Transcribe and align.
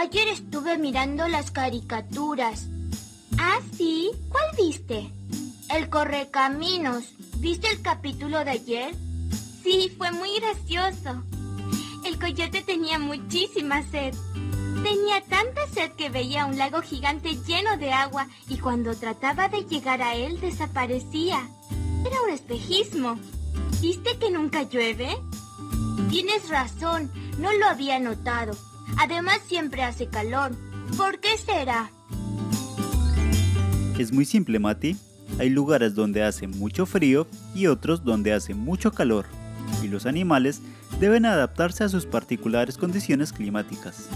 Ayer 0.00 0.28
estuve 0.28 0.78
mirando 0.78 1.26
las 1.26 1.50
caricaturas. 1.50 2.66
¿Ah, 3.36 3.58
sí? 3.76 4.12
¿Cuál 4.28 4.44
viste? 4.56 5.10
El 5.74 5.88
Correcaminos. 5.90 7.02
¿Viste 7.38 7.68
el 7.68 7.82
capítulo 7.82 8.44
de 8.44 8.50
ayer? 8.52 8.94
Sí, 9.64 9.92
fue 9.98 10.12
muy 10.12 10.28
gracioso. 10.38 11.24
El 12.04 12.16
coyote 12.16 12.62
tenía 12.62 13.00
muchísima 13.00 13.82
sed. 13.90 14.14
Tenía 14.84 15.20
tanta 15.28 15.66
sed 15.74 15.90
que 15.94 16.10
veía 16.10 16.46
un 16.46 16.58
lago 16.58 16.80
gigante 16.80 17.34
lleno 17.44 17.76
de 17.76 17.92
agua 17.92 18.28
y 18.48 18.58
cuando 18.58 18.94
trataba 18.94 19.48
de 19.48 19.64
llegar 19.64 20.00
a 20.00 20.14
él 20.14 20.40
desaparecía. 20.40 21.50
Era 22.06 22.22
un 22.22 22.30
espejismo. 22.30 23.18
¿Viste 23.80 24.16
que 24.20 24.30
nunca 24.30 24.62
llueve? 24.62 25.18
Tienes 26.08 26.48
razón, 26.50 27.10
no 27.40 27.52
lo 27.52 27.66
había 27.66 27.98
notado. 27.98 28.56
Además 28.96 29.40
siempre 29.46 29.82
hace 29.82 30.08
calor. 30.08 30.52
¿Por 30.96 31.20
qué 31.20 31.36
será? 31.36 31.90
Es 33.98 34.12
muy 34.12 34.24
simple, 34.24 34.58
Mati. 34.58 34.96
Hay 35.38 35.50
lugares 35.50 35.94
donde 35.94 36.22
hace 36.22 36.46
mucho 36.46 36.86
frío 36.86 37.26
y 37.54 37.66
otros 37.66 38.04
donde 38.04 38.32
hace 38.32 38.54
mucho 38.54 38.92
calor. 38.92 39.26
Y 39.82 39.88
los 39.88 40.06
animales 40.06 40.62
deben 41.00 41.26
adaptarse 41.26 41.84
a 41.84 41.88
sus 41.88 42.06
particulares 42.06 42.78
condiciones 42.78 43.32
climáticas. 43.32 44.08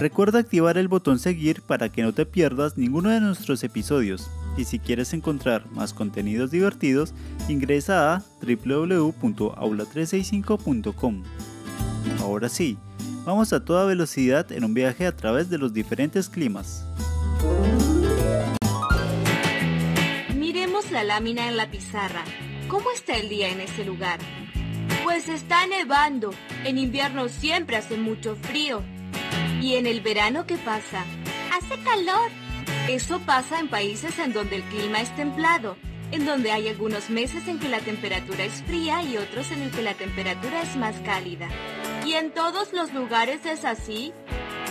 Recuerda 0.00 0.40
activar 0.40 0.78
el 0.78 0.88
botón 0.88 1.18
seguir 1.18 1.62
para 1.62 1.88
que 1.88 2.02
no 2.02 2.12
te 2.12 2.26
pierdas 2.26 2.76
ninguno 2.76 3.08
de 3.10 3.20
nuestros 3.20 3.62
episodios. 3.62 4.28
Y 4.56 4.64
si 4.64 4.78
quieres 4.78 5.12
encontrar 5.14 5.70
más 5.70 5.94
contenidos 5.94 6.50
divertidos, 6.50 7.14
ingresa 7.48 8.14
a 8.14 8.22
www.aula365.com. 8.42 11.22
Ahora 12.20 12.48
sí, 12.48 12.78
vamos 13.24 13.52
a 13.52 13.64
toda 13.64 13.84
velocidad 13.84 14.50
en 14.52 14.64
un 14.64 14.74
viaje 14.74 15.06
a 15.06 15.16
través 15.16 15.50
de 15.50 15.58
los 15.58 15.72
diferentes 15.72 16.28
climas. 16.28 16.84
Miremos 20.36 20.90
la 20.90 21.04
lámina 21.04 21.48
en 21.48 21.56
la 21.56 21.70
pizarra. 21.70 22.24
¿Cómo 22.68 22.90
está 22.90 23.16
el 23.16 23.28
día 23.28 23.48
en 23.48 23.60
ese 23.60 23.84
lugar? 23.84 24.18
Pues 25.04 25.28
está 25.28 25.66
nevando. 25.66 26.30
En 26.64 26.78
invierno 26.78 27.28
siempre 27.28 27.76
hace 27.76 27.96
mucho 27.96 28.36
frío. 28.36 28.82
¿Y 29.60 29.74
en 29.74 29.86
el 29.86 30.00
verano 30.00 30.46
qué 30.46 30.56
pasa? 30.56 31.04
Hace 31.52 31.80
calor. 31.82 32.30
Eso 32.88 33.20
pasa 33.20 33.60
en 33.60 33.68
países 33.68 34.18
en 34.18 34.32
donde 34.32 34.56
el 34.56 34.62
clima 34.64 35.00
es 35.00 35.14
templado, 35.14 35.76
en 36.10 36.26
donde 36.26 36.50
hay 36.50 36.68
algunos 36.68 37.10
meses 37.10 37.46
en 37.46 37.58
que 37.58 37.68
la 37.68 37.80
temperatura 37.80 38.44
es 38.44 38.62
fría 38.62 39.02
y 39.02 39.16
otros 39.16 39.50
en 39.52 39.62
el 39.62 39.70
que 39.70 39.82
la 39.82 39.94
temperatura 39.94 40.62
es 40.62 40.76
más 40.76 40.96
cálida. 41.00 41.48
¿Y 42.04 42.14
en 42.14 42.32
todos 42.32 42.72
los 42.72 42.92
lugares 42.92 43.46
es 43.46 43.64
así? 43.64 44.12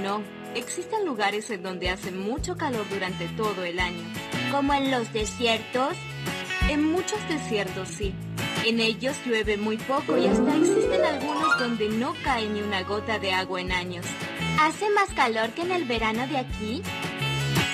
No, 0.00 0.22
existen 0.54 1.04
lugares 1.04 1.50
en 1.50 1.62
donde 1.62 1.90
hace 1.90 2.12
mucho 2.12 2.56
calor 2.56 2.88
durante 2.88 3.26
todo 3.28 3.64
el 3.64 3.80
año. 3.80 4.04
¿Como 4.52 4.72
en 4.74 4.92
los 4.92 5.12
desiertos? 5.12 5.96
En 6.68 6.84
muchos 6.84 7.18
desiertos 7.28 7.88
sí. 7.88 8.14
En 8.64 8.78
ellos 8.80 9.16
llueve 9.26 9.56
muy 9.56 9.76
poco 9.76 10.16
y 10.16 10.26
hasta 10.26 10.56
existen 10.56 11.04
algunos 11.04 11.58
donde 11.58 11.88
no 11.88 12.14
cae 12.22 12.48
ni 12.48 12.62
una 12.62 12.84
gota 12.84 13.18
de 13.18 13.32
agua 13.32 13.60
en 13.60 13.72
años. 13.72 14.06
¿Hace 14.60 14.88
más 14.90 15.12
calor 15.14 15.50
que 15.50 15.62
en 15.62 15.72
el 15.72 15.84
verano 15.84 16.26
de 16.28 16.38
aquí? 16.38 16.82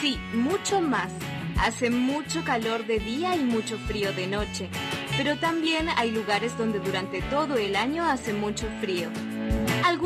Sí, 0.00 0.16
mucho 0.32 0.80
más. 0.80 1.10
Hace 1.58 1.90
mucho 1.90 2.44
calor 2.44 2.86
de 2.86 3.00
día 3.00 3.34
y 3.36 3.44
mucho 3.44 3.78
frío 3.78 4.12
de 4.12 4.26
noche. 4.28 4.68
Pero 5.16 5.36
también 5.38 5.88
hay 5.96 6.12
lugares 6.12 6.56
donde 6.56 6.78
durante 6.78 7.20
todo 7.22 7.56
el 7.56 7.76
año 7.76 8.04
hace 8.04 8.32
mucho 8.32 8.66
frío. 8.80 9.10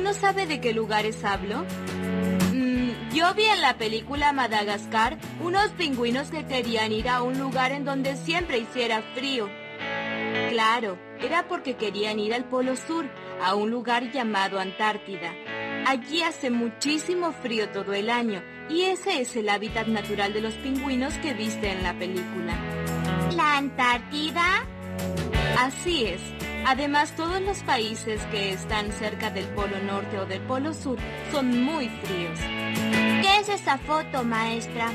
¿Alguno 0.00 0.18
sabe 0.18 0.46
de 0.46 0.62
qué 0.62 0.72
lugares 0.72 1.22
hablo? 1.24 1.66
Mm, 2.54 3.12
yo 3.12 3.34
vi 3.34 3.44
en 3.44 3.60
la 3.60 3.76
película 3.76 4.32
Madagascar 4.32 5.18
unos 5.42 5.68
pingüinos 5.72 6.30
que 6.30 6.46
querían 6.46 6.90
ir 6.90 7.06
a 7.06 7.20
un 7.20 7.38
lugar 7.38 7.70
en 7.72 7.84
donde 7.84 8.16
siempre 8.16 8.56
hiciera 8.56 9.02
frío. 9.14 9.50
Claro, 10.48 10.98
era 11.20 11.46
porque 11.48 11.76
querían 11.76 12.18
ir 12.18 12.32
al 12.32 12.46
Polo 12.46 12.76
Sur, 12.76 13.10
a 13.44 13.54
un 13.54 13.70
lugar 13.70 14.10
llamado 14.10 14.58
Antártida. 14.58 15.34
Allí 15.86 16.22
hace 16.22 16.48
muchísimo 16.48 17.32
frío 17.32 17.68
todo 17.68 17.92
el 17.92 18.08
año 18.08 18.42
y 18.70 18.84
ese 18.84 19.20
es 19.20 19.36
el 19.36 19.50
hábitat 19.50 19.86
natural 19.86 20.32
de 20.32 20.40
los 20.40 20.54
pingüinos 20.54 21.12
que 21.18 21.34
viste 21.34 21.72
en 21.72 21.82
la 21.82 21.92
película. 21.92 22.54
¿La 23.36 23.58
Antártida? 23.58 24.64
Así 25.58 26.06
es. 26.06 26.22
Además, 26.66 27.14
todos 27.16 27.40
los 27.42 27.58
países 27.58 28.20
que 28.30 28.52
están 28.52 28.92
cerca 28.92 29.30
del 29.30 29.46
Polo 29.46 29.78
Norte 29.84 30.18
o 30.18 30.26
del 30.26 30.40
Polo 30.42 30.72
Sur 30.74 30.98
son 31.32 31.64
muy 31.64 31.88
fríos. 31.88 32.38
¿Qué 33.22 33.38
es 33.40 33.48
esa 33.48 33.78
foto, 33.78 34.24
maestra? 34.24 34.90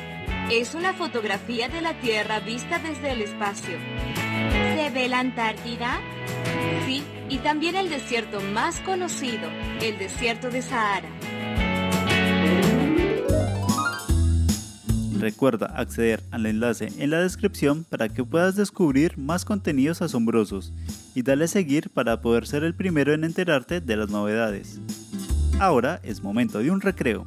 Es 0.51 0.75
una 0.75 0.93
fotografía 0.93 1.67
de 1.67 1.81
la 1.81 1.99
Tierra 1.99 2.39
vista 2.39 2.79
desde 2.79 3.11
el 3.11 3.21
espacio. 3.21 3.77
¿Se 4.75 4.89
ve 4.91 5.09
la 5.09 5.19
Antártida? 5.19 5.99
Sí, 6.85 7.03
y 7.29 7.39
también 7.39 7.75
el 7.75 7.89
desierto 7.89 8.39
más 8.41 8.79
conocido, 8.81 9.49
el 9.81 9.97
desierto 9.97 10.51
de 10.51 10.61
Sahara. 10.61 11.09
Recuerda 15.19 15.65
acceder 15.75 16.21
al 16.29 16.45
enlace 16.45 16.89
en 16.99 17.09
la 17.09 17.21
descripción 17.21 17.83
para 17.83 18.09
que 18.09 18.23
puedas 18.23 18.55
descubrir 18.55 19.17
más 19.17 19.43
contenidos 19.43 20.03
asombrosos 20.03 20.71
y 21.15 21.23
dale 21.23 21.45
a 21.45 21.47
seguir 21.47 21.89
para 21.89 22.21
poder 22.21 22.45
ser 22.45 22.63
el 22.63 22.75
primero 22.75 23.13
en 23.13 23.23
enterarte 23.23 23.81
de 23.81 23.95
las 23.95 24.09
novedades. 24.09 24.79
Ahora 25.59 25.99
es 26.03 26.21
momento 26.21 26.59
de 26.59 26.69
un 26.69 26.81
recreo. 26.81 27.25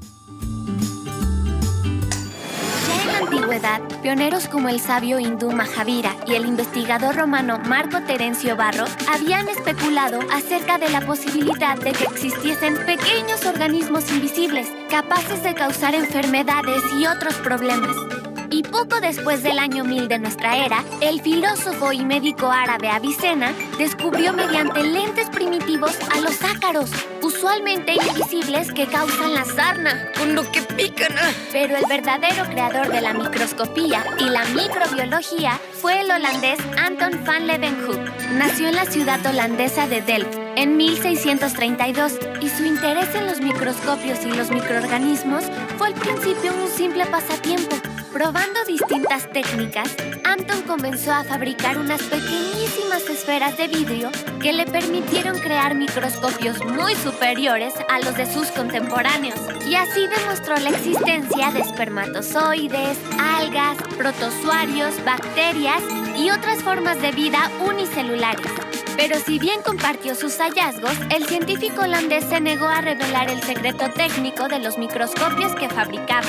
antigüedad, 3.29 3.81
pioneros 4.03 4.49
como 4.49 4.69
el 4.69 4.81
sabio 4.81 5.19
hindú 5.19 5.51
Mahavira 5.51 6.15
y 6.27 6.35
el 6.35 6.47
investigador 6.47 7.17
romano 7.17 7.59
Marco 7.59 8.01
Terencio 8.03 8.57
Barro 8.57 8.85
habían 9.13 9.49
especulado 9.49 10.21
acerca 10.33 10.79
de 10.79 10.89
la 10.89 11.01
posibilidad 11.03 11.79
de 11.79 11.93
que 11.93 12.05
existiesen 12.05 12.75
pequeños 12.87 13.45
organismos 13.45 14.11
invisibles 14.11 14.69
capaces 14.89 15.43
de 15.43 15.55
causar 15.55 15.95
enfermedades 15.95 16.83
y 16.99 17.07
otros 17.07 17.35
problemas. 17.37 18.18
Y 18.51 18.63
poco 18.63 19.01
después 19.01 19.43
del 19.43 19.59
año 19.59 19.85
1000 19.85 20.09
de 20.09 20.19
nuestra 20.19 20.65
era, 20.65 20.83
el 21.01 21.21
filósofo 21.21 21.93
y 21.93 22.05
médico 22.05 22.51
árabe 22.51 22.89
Avicena 22.89 23.53
descubrió 23.79 24.33
mediante 24.33 24.83
lentes 24.83 25.29
primitivos 25.29 25.97
a 26.15 26.21
los 26.21 26.43
ácaros, 26.43 26.91
usualmente 27.23 27.95
invisibles 27.95 28.73
que 28.73 28.87
causan 28.87 29.35
la 29.35 29.45
sarna, 29.45 30.11
con 30.17 30.35
lo 30.35 30.51
que 30.51 30.63
pican. 30.63 31.13
Pero 31.53 31.77
el 31.77 31.85
verdadero 31.89 32.45
creador 32.45 32.89
de 32.89 33.03
la 33.03 33.13
microscopía 33.13 34.05
y 34.19 34.25
la 34.25 34.45
microbiología 34.47 35.61
fue 35.81 36.01
el 36.01 36.11
holandés 36.11 36.59
Anton 36.79 37.23
van 37.27 37.47
Leeuwenhoek. 37.47 38.31
Nació 38.33 38.69
en 38.69 38.77
la 38.77 38.87
ciudad 38.87 39.25
holandesa 39.27 39.87
de 39.87 40.01
Delft 40.01 40.39
en 40.57 40.77
1632 40.77 42.19
y 42.41 42.49
su 42.49 42.65
interés 42.65 43.15
en 43.15 43.27
los 43.27 43.41
microscopios 43.41 44.25
y 44.25 44.33
los 44.33 44.51
microorganismos 44.51 45.45
fue 45.77 45.89
al 45.89 45.95
principio 45.95 46.53
un 46.55 46.69
simple 46.69 47.07
pasatiempo. 47.07 47.77
Probando 48.19 48.65
distintas 48.65 49.31
técnicas, 49.31 49.95
Anton 50.25 50.63
comenzó 50.63 51.13
a 51.13 51.23
fabricar 51.23 51.79
unas 51.79 52.03
pequeñísimas 52.03 53.09
esferas 53.09 53.57
de 53.57 53.69
vidrio 53.69 54.11
que 54.43 54.53
le 54.53 54.67
permitieron 54.67 55.39
crear 55.39 55.77
microscopios 55.77 56.59
muy 56.65 56.97
superiores 56.97 57.75
a 57.89 58.01
los 58.01 58.17
de 58.17 58.27
sus 58.27 58.49
contemporáneos. 58.49 59.39
Y 59.69 59.77
así 59.77 60.09
demostró 60.09 60.57
la 60.57 60.71
existencia 60.71 61.53
de 61.53 61.61
espermatozoides, 61.61 62.99
algas, 63.21 63.77
protozoarios, 63.97 64.97
bacterias 65.05 65.81
y 66.17 66.31
otras 66.31 66.61
formas 66.65 67.01
de 67.01 67.13
vida 67.13 67.49
unicelulares. 67.65 68.51
Pero 68.97 69.21
si 69.21 69.39
bien 69.39 69.63
compartió 69.63 70.17
sus 70.17 70.39
hallazgos, 70.39 70.99
el 71.15 71.25
científico 71.29 71.83
holandés 71.83 72.25
se 72.25 72.41
negó 72.41 72.67
a 72.67 72.81
revelar 72.81 73.31
el 73.31 73.41
secreto 73.45 73.89
técnico 73.91 74.49
de 74.49 74.59
los 74.59 74.77
microscopios 74.77 75.55
que 75.55 75.69
fabricaba. 75.69 76.27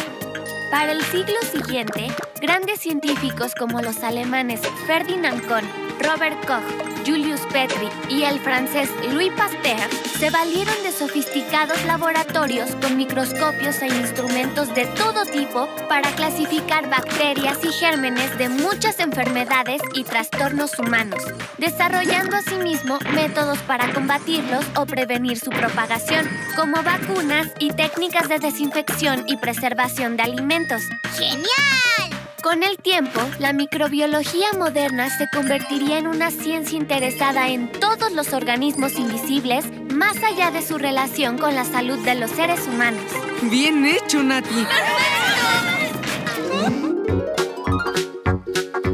Para 0.72 0.92
el 0.92 1.02
siglo 1.02 1.36
siguiente, 1.52 2.08
grandes 2.40 2.80
científicos 2.80 3.56
como 3.56 3.82
los 3.82 4.04
alemanes 4.04 4.62
Ferdinand 4.86 5.46
Kohn, 5.48 5.66
Robert 6.00 6.38
Koch, 6.46 6.99
Julius 7.10 7.42
Petri 7.52 7.90
y 8.08 8.22
el 8.22 8.40
francés 8.40 8.88
Louis 9.12 9.32
Pasteur 9.36 9.90
se 10.20 10.30
valieron 10.30 10.76
de 10.84 10.92
sofisticados 10.92 11.84
laboratorios 11.86 12.76
con 12.76 12.98
microscopios 12.98 13.82
e 13.82 13.88
instrumentos 13.88 14.76
de 14.76 14.86
todo 14.86 15.26
tipo 15.26 15.68
para 15.88 16.12
clasificar 16.12 16.88
bacterias 16.88 17.58
y 17.64 17.72
gérmenes 17.72 18.38
de 18.38 18.50
muchas 18.50 19.00
enfermedades 19.00 19.82
y 19.96 20.04
trastornos 20.04 20.78
humanos, 20.78 21.24
desarrollando 21.58 22.38
asimismo 22.38 23.00
métodos 23.16 23.58
para 23.60 23.92
combatirlos 23.92 24.64
o 24.78 24.86
prevenir 24.86 25.40
su 25.40 25.50
propagación, 25.50 26.30
como 26.56 26.84
vacunas 26.84 27.48
y 27.58 27.72
técnicas 27.72 28.30
de 28.30 28.38
desinfección 28.38 29.28
y 29.28 29.38
preservación 29.38 30.16
de 30.16 30.24
alimentos. 30.24 30.84
¡Genial! 31.18 32.09
Con 32.44 32.64
el 32.64 32.78
tiempo, 32.78 33.20
la 33.40 33.52
microbiología 33.52 34.54
moderna 34.58 35.10
se 35.10 35.28
convertiría 35.30 35.98
en 35.98 36.08
una 36.08 36.32
ciencia 36.32 36.78
interesada 36.78 37.50
en 37.50 37.70
todos 37.70 38.14
los 38.14 38.32
organismos 38.34 38.98
invisibles 38.98 39.66
más 39.94 40.24
allá 40.24 40.50
de 40.50 40.62
su 40.62 40.78
relación 40.78 41.38
con 41.38 41.54
la 41.54 41.66
salud 41.66 42.00
de 42.06 42.16
los 42.16 42.32
seres 42.32 42.66
humanos. 42.66 43.04
Bien 43.52 43.86
hecho, 43.86 44.24
Nati. 44.24 44.66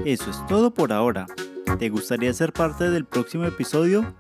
Eso 0.06 0.32
es 0.32 0.48
todo 0.48 0.74
por 0.74 0.92
ahora. 0.92 1.28
¿Te 1.78 1.90
gustaría 1.90 2.34
ser 2.34 2.52
parte 2.52 2.90
del 2.90 3.06
próximo 3.06 3.46
episodio? 3.46 4.16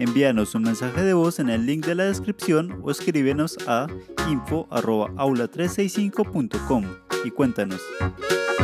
Envíanos 0.00 0.56
un 0.56 0.62
mensaje 0.62 1.02
de 1.02 1.14
voz 1.14 1.38
en 1.38 1.50
el 1.50 1.66
link 1.66 1.86
de 1.86 1.94
la 1.94 2.02
descripción 2.04 2.80
o 2.82 2.90
escríbenos 2.90 3.58
a 3.68 3.86
info.aula365.com 4.28 7.11
y 7.24 7.30
cuéntanos, 7.30 7.80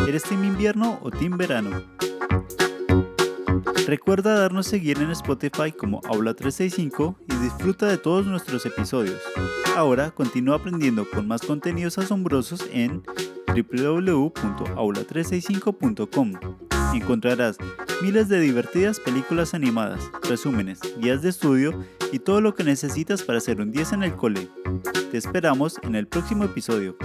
¿eres 0.06 0.24
team 0.24 0.44
invierno 0.44 0.98
o 1.02 1.10
team 1.10 1.36
verano? 1.36 1.82
Recuerda 3.86 4.38
darnos 4.38 4.66
seguir 4.66 4.98
en 4.98 5.10
Spotify 5.12 5.72
como 5.72 6.02
Aula365 6.02 7.16
y 7.26 7.34
disfruta 7.36 7.86
de 7.86 7.96
todos 7.96 8.26
nuestros 8.26 8.66
episodios. 8.66 9.22
Ahora 9.76 10.10
continúa 10.10 10.56
aprendiendo 10.56 11.08
con 11.08 11.26
más 11.26 11.40
contenidos 11.40 11.96
asombrosos 11.96 12.66
en 12.70 13.02
www.aula365.com. 13.46 16.32
Encontrarás 16.94 17.56
miles 18.02 18.28
de 18.28 18.40
divertidas 18.40 19.00
películas 19.00 19.54
animadas, 19.54 20.10
resúmenes, 20.28 20.80
guías 21.00 21.22
de 21.22 21.30
estudio 21.30 21.82
y 22.12 22.18
todo 22.18 22.40
lo 22.40 22.54
que 22.54 22.64
necesitas 22.64 23.22
para 23.22 23.38
hacer 23.38 23.60
un 23.60 23.70
10 23.70 23.92
en 23.92 24.02
el 24.02 24.16
cole. 24.16 24.48
Te 25.10 25.16
esperamos 25.16 25.78
en 25.82 25.94
el 25.94 26.06
próximo 26.06 26.44
episodio. 26.44 26.96